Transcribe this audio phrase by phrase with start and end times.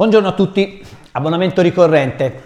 [0.00, 2.40] Buongiorno a tutti, abbonamento ricorrente.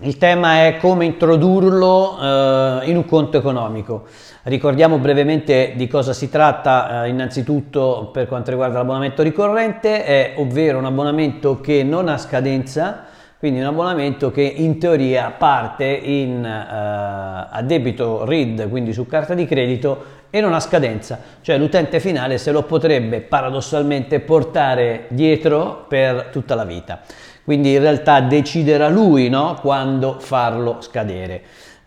[0.00, 4.04] Il tema è come introdurlo eh, in un conto economico.
[4.42, 10.76] Ricordiamo brevemente di cosa si tratta, eh, innanzitutto per quanto riguarda l'abbonamento ricorrente, è ovvero
[10.76, 13.06] un abbonamento che non ha scadenza,
[13.38, 19.32] quindi un abbonamento che in teoria parte in, eh, a debito RID, quindi su carta
[19.32, 25.84] di credito, e non ha scadenza, cioè l'utente finale se lo potrebbe paradossalmente portare dietro
[25.88, 27.00] per tutta la vita.
[27.44, 31.42] Quindi in realtà deciderà lui no, quando farlo scadere.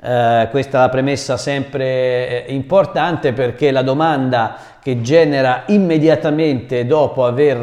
[0.06, 7.26] Eh, questa è la premessa sempre eh, importante perché la domanda che genera immediatamente dopo
[7.26, 7.58] aver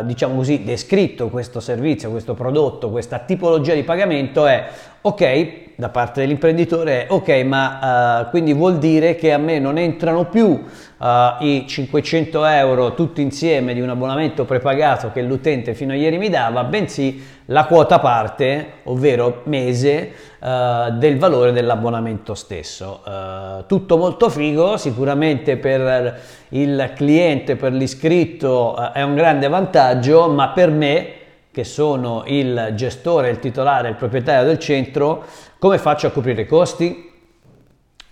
[0.00, 4.66] eh, diciamo così descritto questo servizio, questo prodotto, questa tipologia di pagamento è
[5.02, 9.76] ok, da parte dell'imprenditore è ok, ma uh, quindi vuol dire che a me non
[9.76, 11.06] entrano più uh,
[11.40, 16.30] i 500 euro tutti insieme di un abbonamento prepagato che l'utente fino a ieri mi
[16.30, 20.12] dava, bensì la quota parte, ovvero mese,
[20.46, 23.02] uh, del valore dell'abbonamento stesso.
[23.66, 30.70] tutto molto figo, sicuramente per il cliente, per l'iscritto è un grande vantaggio, ma per
[30.70, 31.08] me
[31.50, 35.24] che sono il gestore, il titolare, il proprietario del centro,
[35.58, 37.05] come faccio a coprire i costi?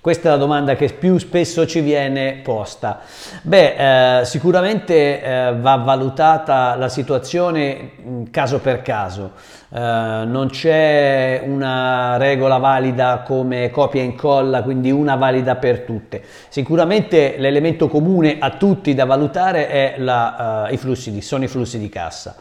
[0.05, 3.01] Questa è la domanda che più spesso ci viene posta.
[3.41, 7.93] Beh, eh, sicuramente eh, va valutata la situazione
[8.31, 9.33] caso per caso.
[9.71, 16.23] Eh, non c'è una regola valida come copia e incolla, quindi una valida per tutte.
[16.51, 21.79] Sicuramente l'elemento comune a tutti da valutare la, eh, i flussi di, sono i flussi
[21.79, 22.37] di cassa.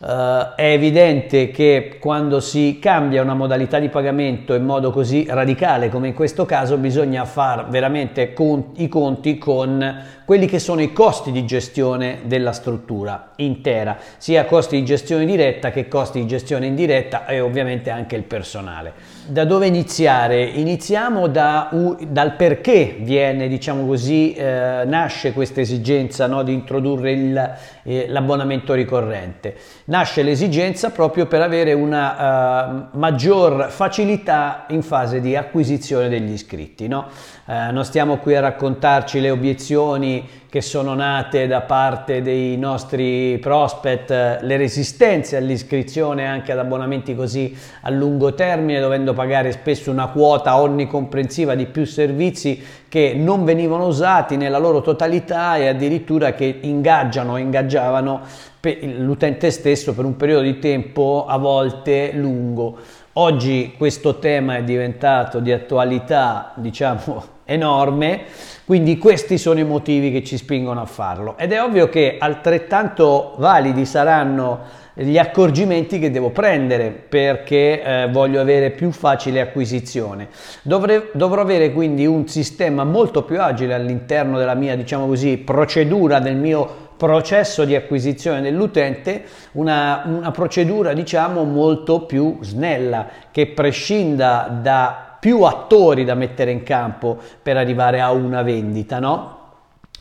[0.00, 5.88] Uh, è evidente che quando si cambia una modalità di pagamento in modo così radicale
[5.88, 10.92] come in questo caso bisogna fare veramente con, i conti con quelli che sono i
[10.92, 16.66] costi di gestione della struttura intera, sia costi di gestione diretta che costi di gestione
[16.66, 19.17] indiretta e ovviamente anche il personale.
[19.28, 20.42] Da dove iniziare?
[20.42, 21.68] Iniziamo da,
[22.08, 28.72] dal perché viene, diciamo così, eh, nasce questa esigenza no, di introdurre il, eh, l'abbonamento
[28.72, 29.54] ricorrente.
[29.84, 36.88] Nasce l'esigenza proprio per avere una uh, maggior facilità in fase di acquisizione degli iscritti.
[36.88, 37.08] No?
[37.46, 43.36] Eh, non stiamo qui a raccontarci le obiezioni che sono nate da parte dei nostri
[43.38, 50.06] prospect, le resistenze all'iscrizione anche ad abbonamenti così a lungo termine, dovendo pagare spesso una
[50.06, 56.60] quota onnicomprensiva di più servizi che non venivano usati nella loro totalità e addirittura che
[56.62, 58.20] ingaggiano o ingaggiavano
[58.60, 62.78] l'utente stesso per un periodo di tempo a volte lungo.
[63.14, 68.24] Oggi questo tema è diventato di attualità, diciamo, enorme,
[68.66, 73.34] quindi questi sono i motivi che ci spingono a farlo ed è ovvio che altrettanto
[73.38, 74.60] validi saranno
[74.92, 80.28] gli accorgimenti che devo prendere perché eh, voglio avere più facile acquisizione.
[80.60, 86.18] Dovre, dovrò avere quindi un sistema molto più agile all'interno della mia, diciamo così, procedura,
[86.18, 89.22] del mio processo di acquisizione dell'utente,
[89.52, 96.62] una, una procedura diciamo molto più snella che prescinda da più attori da mettere in
[96.62, 99.36] campo per arrivare a una vendita, no?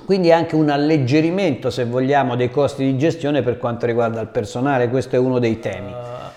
[0.06, 4.90] Quindi anche un alleggerimento, se vogliamo, dei costi di gestione per quanto riguarda il personale,
[4.90, 5.92] questo è uno dei temi.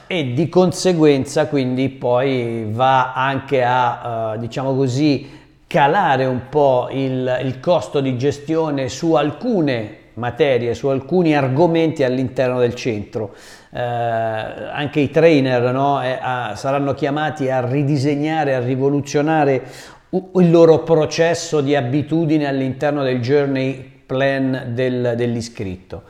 [0.07, 7.39] E di conseguenza quindi poi va anche a, uh, diciamo così, calare un po' il,
[7.43, 13.35] il costo di gestione su alcune materie, su alcuni argomenti all'interno del centro.
[13.73, 19.63] Eh, anche i trainer no, eh, a, saranno chiamati a ridisegnare, a rivoluzionare
[20.11, 26.03] il loro processo di abitudine all'interno del journey plan del, dell'iscritto.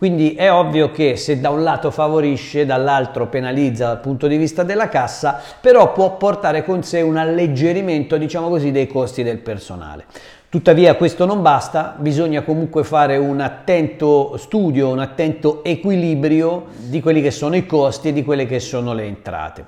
[0.00, 4.62] Quindi è ovvio che se da un lato favorisce, dall'altro penalizza dal punto di vista
[4.62, 10.06] della cassa, però può portare con sé un alleggerimento, diciamo così, dei costi del personale.
[10.50, 17.22] Tuttavia questo non basta, bisogna comunque fare un attento studio, un attento equilibrio di quelli
[17.22, 19.64] che sono i costi e di quelle che sono le entrate.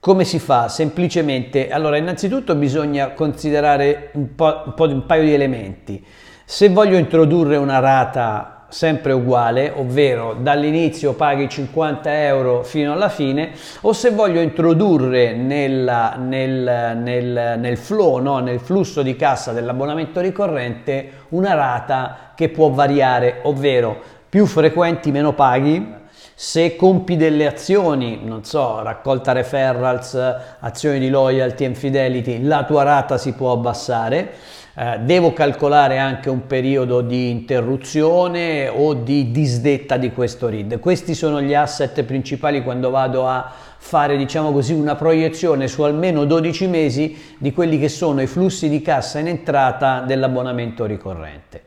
[0.00, 0.66] Come si fa?
[0.66, 6.04] Semplicemente, allora innanzitutto bisogna considerare un, po', un, po', un paio di elementi.
[6.44, 13.52] Se voglio introdurre una rata sempre uguale, ovvero dall'inizio paghi 50 euro fino alla fine,
[13.82, 18.40] o se voglio introdurre nella, nel, nel, nel flow, no?
[18.40, 23.96] nel flusso di cassa dell'abbonamento ricorrente, una rata che può variare, ovvero
[24.28, 26.02] più frequenti meno paghi,
[26.34, 30.18] se compi delle azioni, non so, raccolta referrals,
[30.58, 34.32] azioni di loyalty and fidelity, la tua rata si può abbassare
[34.76, 40.80] eh, devo calcolare anche un periodo di interruzione o di disdetta di questo RID.
[40.80, 46.24] Questi sono gli asset principali quando vado a fare diciamo così una proiezione su almeno
[46.24, 51.62] 12 mesi di quelli che sono i flussi di cassa in entrata dell'abbonamento ricorrente.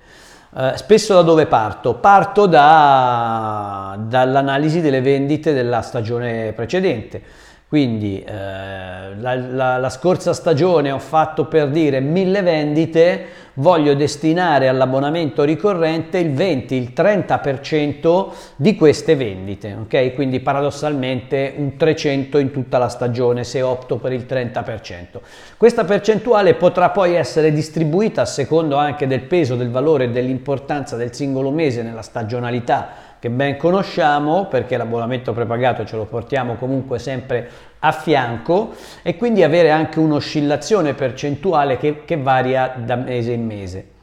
[0.53, 1.95] Eh, spesso da dove parto?
[1.95, 7.21] Parto da, dall'analisi delle vendite della stagione precedente
[7.68, 13.25] quindi eh, la, la, la, scorsa stagione ho fatto per dire mille vendite,
[13.56, 20.14] voglio destinare all'abbonamento ricorrente il 20, il 30% di queste vendite, ok?
[20.14, 25.20] Quindi paradossalmente un 300 in tutta la stagione se opto per il 30%.
[25.58, 30.96] Questa percentuale potrà poi essere distribuita a secondo anche del peso, del valore e dell'importanza
[30.96, 37.00] del singolo mese nella stagionalità che ben conosciamo perché l'abbonamento prepagato ce lo portiamo comunque
[37.00, 37.50] sempre
[37.80, 43.96] a fianco e quindi avere anche un'oscillazione percentuale che, che varia da mese in mese.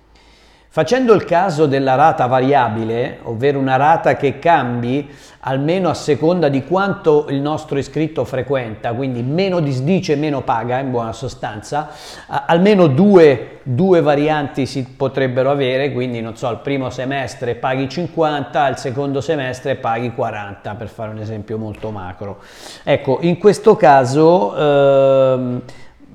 [0.75, 6.65] Facendo il caso della rata variabile, ovvero una rata che cambi almeno a seconda di
[6.65, 11.91] quanto il nostro iscritto frequenta, quindi meno disdice meno paga in buona sostanza,
[12.27, 18.61] almeno due, due varianti si potrebbero avere, quindi non so, al primo semestre paghi 50,
[18.61, 22.41] al secondo semestre paghi 40, per fare un esempio molto macro.
[22.83, 24.57] Ecco, in questo caso...
[24.57, 25.63] Ehm,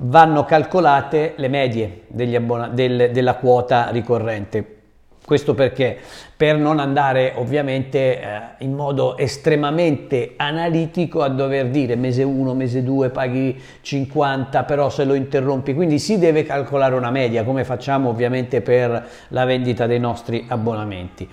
[0.01, 2.03] vanno calcolate le medie
[2.35, 4.75] abbon- del, della quota ricorrente.
[5.25, 5.95] Questo perché?
[6.35, 12.81] Per non andare ovviamente eh, in modo estremamente analitico a dover dire mese 1, mese
[12.81, 18.09] 2 paghi 50, però se lo interrompi, quindi si deve calcolare una media come facciamo
[18.09, 21.29] ovviamente per la vendita dei nostri abbonamenti.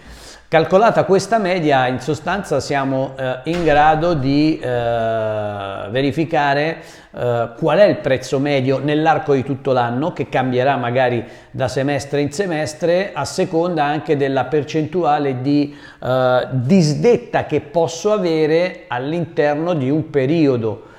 [0.48, 7.84] Calcolata questa media, in sostanza siamo eh, in grado di eh, verificare eh, qual è
[7.86, 13.24] il prezzo medio nell'arco di tutto l'anno, che cambierà magari da semestre in semestre, a
[13.24, 20.94] seconda anche della percentuale di eh, disdetta che posso avere all'interno di un periodo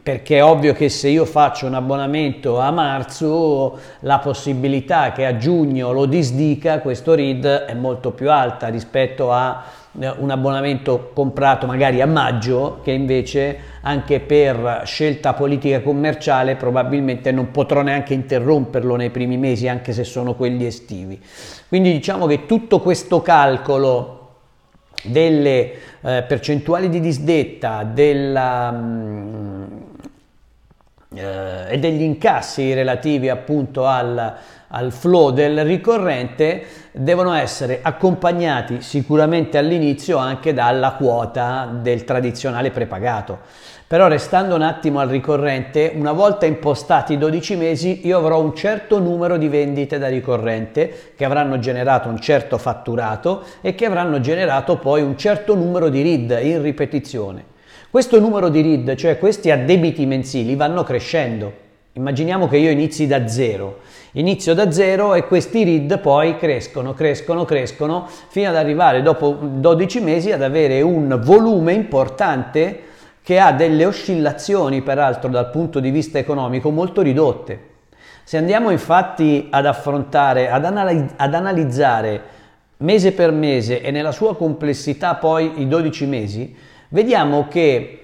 [0.00, 5.36] perché è ovvio che se io faccio un abbonamento a marzo la possibilità che a
[5.36, 9.62] giugno lo disdica questo read è molto più alta rispetto a
[10.00, 17.30] eh, un abbonamento comprato magari a maggio che invece anche per scelta politica commerciale probabilmente
[17.30, 21.20] non potrò neanche interromperlo nei primi mesi anche se sono quelli estivi.
[21.68, 24.21] Quindi diciamo che tutto questo calcolo
[25.02, 29.91] delle eh, percentuali di disdetta della mh, mm,
[31.14, 34.34] eh, e degli incassi relativi appunto al,
[34.68, 43.38] al flow del ricorrente devono essere accompagnati sicuramente all'inizio anche dalla quota del tradizionale prepagato.
[43.86, 48.54] Però restando un attimo al ricorrente, una volta impostati i 12 mesi io avrò un
[48.54, 54.18] certo numero di vendite da ricorrente che avranno generato un certo fatturato e che avranno
[54.20, 57.51] generato poi un certo numero di read in ripetizione.
[57.92, 61.52] Questo numero di RID, cioè questi addebiti mensili, vanno crescendo.
[61.92, 63.80] Immaginiamo che io inizi da zero.
[64.12, 70.00] Inizio da zero e questi RID poi crescono, crescono, crescono, fino ad arrivare dopo 12
[70.00, 72.80] mesi ad avere un volume importante
[73.22, 77.60] che ha delle oscillazioni, peraltro dal punto di vista economico, molto ridotte.
[78.24, 82.22] Se andiamo infatti ad affrontare, ad, analiz- ad analizzare
[82.78, 87.98] mese per mese e nella sua complessità poi i 12 mesi, vediamo che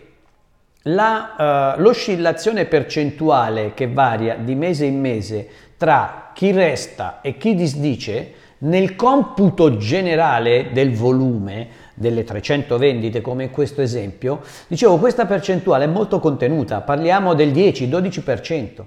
[0.83, 7.55] la, uh, l'oscillazione percentuale che varia di mese in mese tra chi resta e chi
[7.55, 15.27] disdice nel computo generale del volume delle 300 vendite come in questo esempio, dicevo questa
[15.27, 18.83] percentuale è molto contenuta, parliamo del 10-12%.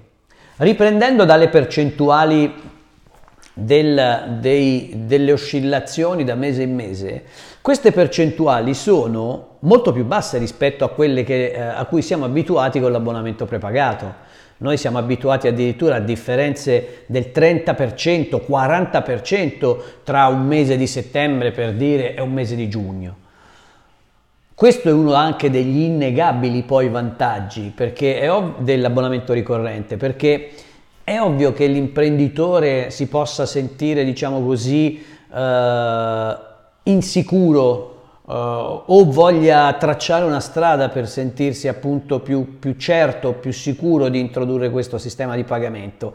[0.56, 2.52] Riprendendo dalle percentuali
[3.54, 7.24] del, dei, delle oscillazioni da mese in mese,
[7.62, 12.80] queste percentuali sono molto più basse rispetto a quelle che, eh, a cui siamo abituati
[12.80, 14.12] con l'abbonamento prepagato.
[14.58, 21.74] Noi siamo abituati addirittura a differenze del 30%, 40% tra un mese di settembre per
[21.74, 23.16] dire e un mese di giugno.
[24.54, 27.72] Questo è uno anche degli innegabili poi vantaggi
[28.28, 30.50] ov- dell'abbonamento ricorrente, perché
[31.04, 36.36] è ovvio che l'imprenditore si possa sentire, diciamo così, eh,
[36.84, 37.92] insicuro
[38.28, 44.20] eh, o voglia tracciare una strada per sentirsi appunto più, più certo, più sicuro di
[44.20, 46.14] introdurre questo sistema di pagamento.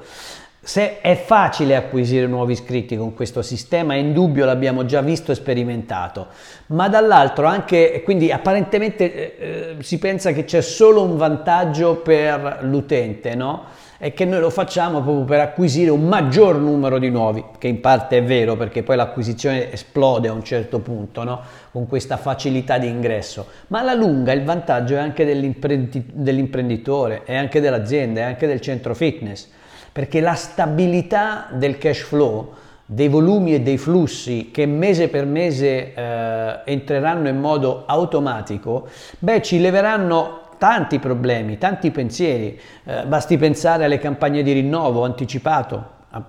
[0.67, 5.35] Se è facile acquisire nuovi iscritti con questo sistema, è indubbio, l'abbiamo già visto e
[5.35, 6.27] sperimentato,
[6.67, 12.59] ma dall'altro anche, quindi apparentemente eh, eh si pensa che c'è solo un vantaggio per
[12.63, 13.63] l'utente, no?
[13.97, 17.79] è che noi lo facciamo proprio per acquisire un maggior numero di nuovi, che in
[17.79, 21.39] parte è vero perché poi l'acquisizione esplode a un certo punto, no?
[21.71, 27.61] con questa facilità di ingresso, ma alla lunga il vantaggio è anche dell'imprenditore, è anche
[27.61, 29.55] dell'azienda, è anche del centro fitness,
[29.97, 32.53] perché la stabilità del cash flow,
[32.85, 39.41] dei volumi e dei flussi che mese per mese eh, entreranno in modo automatico, beh,
[39.41, 42.59] ci leveranno tanti problemi, tanti pensieri.
[42.83, 45.83] Eh, basti pensare alle campagne di rinnovo anticipato,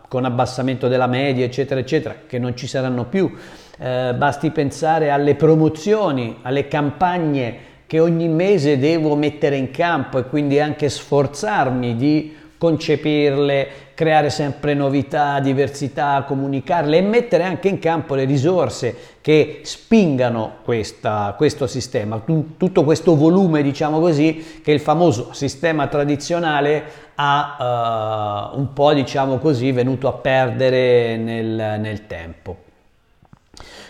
[0.08, 3.30] con abbassamento della media, eccetera, eccetera, che non ci saranno più.
[3.78, 10.24] Eh, basti pensare alle promozioni, alle campagne che ogni mese devo mettere in campo e
[10.24, 18.14] quindi anche sforzarmi di concepirle, creare sempre novità, diversità, comunicarle e mettere anche in campo
[18.14, 22.20] le risorse che spingano questa, questo sistema,
[22.56, 29.38] tutto questo volume, diciamo così, che il famoso sistema tradizionale ha uh, un po', diciamo
[29.38, 32.67] così, venuto a perdere nel, nel tempo.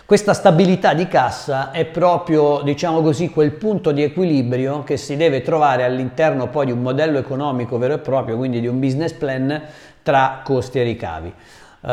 [0.08, 5.42] Questa stabilità di cassa è proprio, diciamo così, quel punto di equilibrio che si deve
[5.42, 9.62] trovare all'interno poi di un modello economico vero e proprio, quindi di un business plan
[10.02, 11.34] tra costi e ricavi.
[11.80, 11.90] Uh,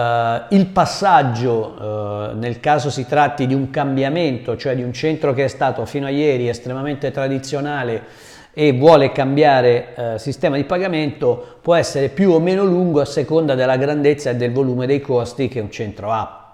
[0.55, 1.73] il passaggio,
[2.31, 5.85] uh, nel caso si tratti di un cambiamento, cioè di un centro che è stato
[5.85, 8.01] fino a ieri estremamente tradizionale
[8.53, 13.55] e vuole cambiare uh, sistema di pagamento, può essere più o meno lungo a seconda
[13.55, 16.44] della grandezza e del volume dei costi che un centro ha.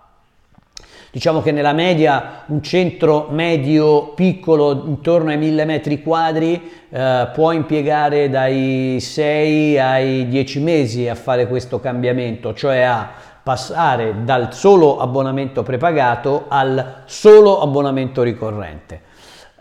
[1.13, 7.51] Diciamo che nella media un centro medio piccolo intorno ai 1000 metri quadri eh, può
[7.51, 13.10] impiegare dai 6 ai 10 mesi a fare questo cambiamento, cioè a
[13.44, 19.01] passare dal solo abbonamento prepagato al solo abbonamento ricorrente,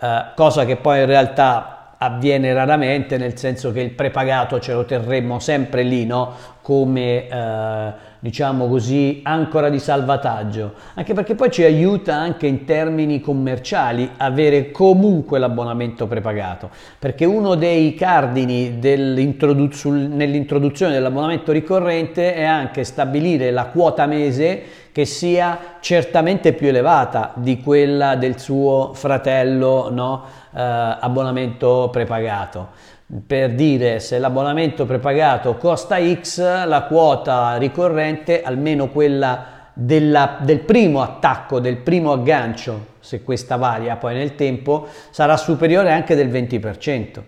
[0.00, 4.84] eh, cosa che poi in realtà avviene raramente, nel senso che il prepagato ce lo
[4.84, 6.32] terremo sempre lì, no?
[6.62, 13.20] come eh, diciamo così, ancora di salvataggio, anche perché poi ci aiuta anche in termini
[13.20, 23.50] commerciali avere comunque l'abbonamento prepagato, perché uno dei cardini nell'introduzione dell'abbonamento ricorrente è anche stabilire
[23.50, 24.62] la quota mese
[24.92, 30.24] che sia certamente più elevata di quella del suo fratello no?
[30.54, 39.70] eh, abbonamento prepagato per dire se l'abbonamento prepagato costa X, la quota ricorrente, almeno quella
[39.72, 45.90] della, del primo attacco, del primo aggancio, se questa varia poi nel tempo, sarà superiore
[45.90, 47.20] anche del 20%.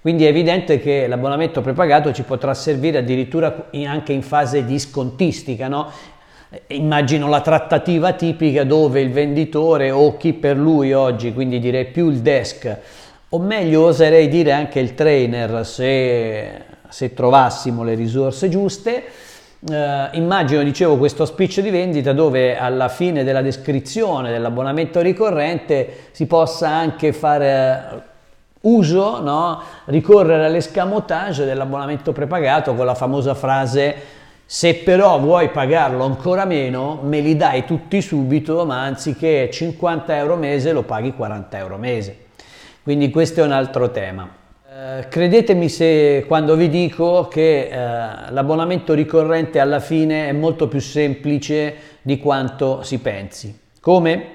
[0.00, 5.66] Quindi è evidente che l'abbonamento prepagato ci potrà servire addirittura anche in fase di scontistica,
[5.66, 5.90] no?
[6.68, 12.08] Immagino la trattativa tipica dove il venditore o chi per lui oggi, quindi direi più
[12.08, 12.78] il desk,
[13.30, 19.04] o meglio oserei dire anche il trainer se, se trovassimo le risorse giuste.
[19.68, 26.26] Eh, immagino, dicevo, questo speech di vendita dove alla fine della descrizione dell'abbonamento ricorrente si
[26.26, 28.02] possa anche fare
[28.60, 29.60] uso, no?
[29.86, 33.94] ricorrere all'escamotage dell'abbonamento prepagato con la famosa frase
[34.48, 40.36] se però vuoi pagarlo ancora meno, me li dai tutti subito, ma anziché 50 euro
[40.36, 42.25] mese lo paghi 40 euro mese.
[42.86, 44.28] Quindi questo è un altro tema.
[44.70, 47.70] Eh, credetemi se quando vi dico che eh,
[48.30, 53.58] l'abbonamento ricorrente alla fine è molto più semplice di quanto si pensi.
[53.80, 54.26] Come?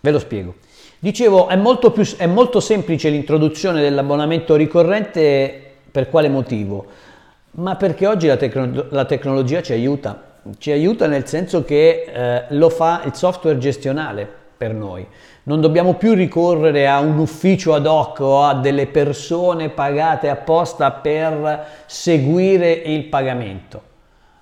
[0.00, 0.54] Ve lo spiego.
[0.98, 6.86] Dicevo, è molto, più, è molto semplice l'introduzione dell'abbonamento ricorrente per quale motivo?
[7.50, 10.38] Ma perché oggi la, tecno- la tecnologia ci aiuta.
[10.56, 15.06] Ci aiuta nel senso che eh, lo fa il software gestionale per noi.
[15.44, 20.90] Non dobbiamo più ricorrere a un ufficio ad hoc o a delle persone pagate apposta
[20.90, 23.94] per seguire il pagamento.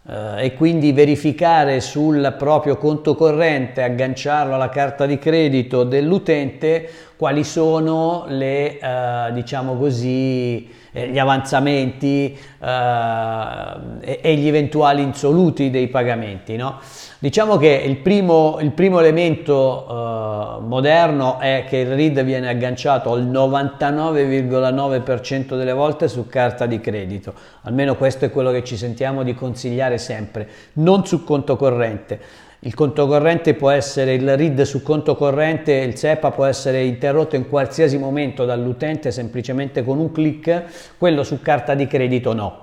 [0.07, 7.43] Eh, e quindi verificare sul proprio conto corrente, agganciarlo alla carta di credito dell'utente quali
[7.43, 13.57] sono le, eh, diciamo così, eh, gli avanzamenti eh,
[14.01, 16.55] e, gli eventuali insoluti dei pagamenti.
[16.57, 16.79] No?
[17.19, 23.11] Diciamo che il primo, il primo elemento eh, moderno è che il RID viene agganciato
[23.13, 29.25] al 99,9% delle volte su carta di credito, almeno questo è quello che ci sentiamo
[29.25, 32.43] di consigliare sempre, non su conto corrente.
[32.67, 37.37] Il conto corrente può essere il RID su conto corrente, il SEPA può essere interrotto
[37.37, 40.63] in qualsiasi momento dall'utente semplicemente con un clic,
[40.97, 42.63] quello su carta di credito no.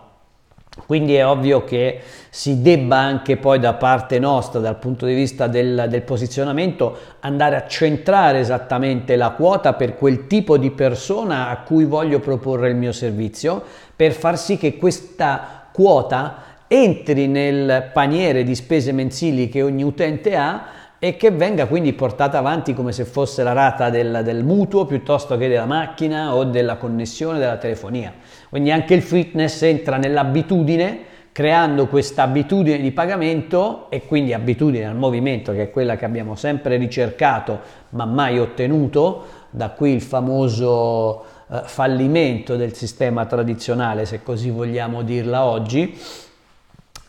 [0.88, 2.00] Quindi è ovvio che
[2.32, 7.56] si debba anche poi da parte nostra, dal punto di vista del, del, posizionamento, andare
[7.56, 12.76] a centrare esattamente la quota per quel tipo di persona a cui voglio proporre il
[12.76, 13.62] mio servizio,
[13.96, 20.38] per far sì che questa quota entri nel paniere di spese mensili che ogni utente
[20.38, 20.64] ha
[21.00, 25.36] e che venga quindi portata avanti come se fosse la rata del, del, mutuo piuttosto
[25.36, 28.14] che della macchina o della connessione della telefonia.
[28.50, 31.00] Quindi anche il fitness entra nell'abitudine
[31.34, 36.36] creando questa abitudine di pagamento e quindi abitudine al movimento che è quella che abbiamo
[36.36, 37.60] sempre ricercato
[37.90, 45.02] ma mai ottenuto, da qui il famoso eh, fallimento del sistema tradizionale se così vogliamo
[45.02, 45.98] dirla oggi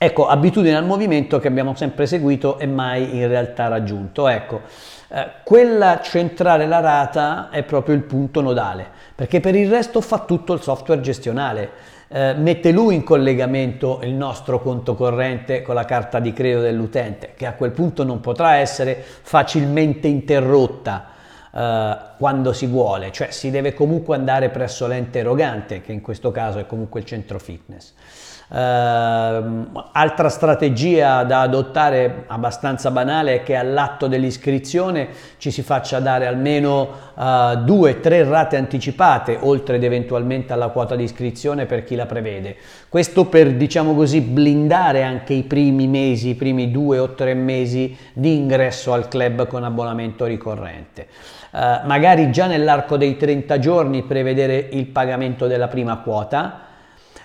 [0.04, 4.26] Ecco, abitudine al movimento che abbiamo sempre seguito e mai in realtà raggiunto.
[4.26, 4.62] Ecco,
[5.06, 10.25] eh, quella centrare la rata è proprio il punto nodale, perché per il resto fa
[10.26, 11.71] tutto il software gestionale.
[12.09, 17.35] Eh, mette lui in collegamento il nostro conto corrente con la carta di credito dell'utente,
[17.37, 21.12] che a quel punto non potrà essere facilmente interrotta
[21.54, 26.30] eh, quando si vuole, cioè si deve comunque andare presso l'ente erogante, che in questo
[26.30, 27.92] caso è comunque il centro fitness.
[28.52, 36.26] Uh, altra strategia da adottare abbastanza banale è che all'atto dell'iscrizione ci si faccia dare
[36.26, 41.94] almeno uh, due, tre rate anticipate oltre ed eventualmente alla quota di iscrizione per chi
[41.94, 42.56] la prevede.
[42.92, 47.96] Questo per diciamo così blindare anche i primi mesi, i primi due o tre mesi
[48.12, 51.06] di ingresso al club con abbonamento ricorrente.
[51.52, 56.64] Uh, magari già nell'arco dei 30 giorni prevedere il pagamento della prima quota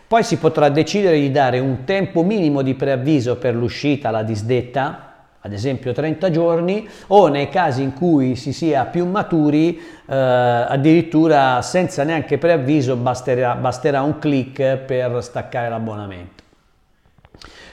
[0.08, 5.07] poi si potrà decidere di dare un tempo minimo di preavviso per l'uscita, la disdetta,
[5.48, 11.62] ad esempio 30 giorni, o nei casi in cui si sia più maturi, eh, addirittura
[11.62, 16.44] senza neanche preavviso basterà, basterà un clic per staccare l'abbonamento.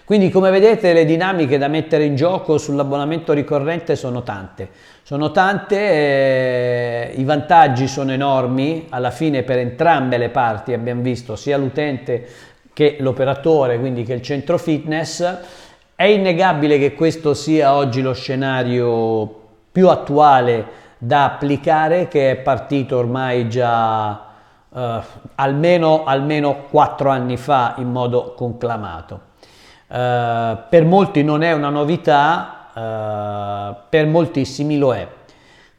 [0.05, 4.69] Quindi come vedete le dinamiche da mettere in gioco sull'abbonamento ricorrente sono tante,
[5.03, 11.37] sono tante, eh, i vantaggi sono enormi, alla fine per entrambe le parti abbiamo visto
[11.37, 12.27] sia l'utente
[12.75, 15.39] che l'operatore, quindi che il centro fitness,
[15.97, 22.97] è innegabile che questo sia oggi lo scenario più attuale da applicare che è partito
[22.97, 24.27] ormai già
[24.75, 25.01] eh,
[25.37, 29.21] almeno, almeno 4 anni fa in modo conclamato.
[29.87, 35.07] Eh, per molti non è una novità, uh, per moltissimi lo è.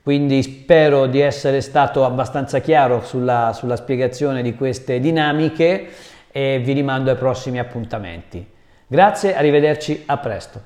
[0.01, 5.89] Quindi spero di essere stato abbastanza chiaro sulla, sulla spiegazione di queste dinamiche
[6.31, 8.53] e vi rimando ai prossimi appuntamenti.
[8.87, 10.61] Grazie, arrivederci, a presto.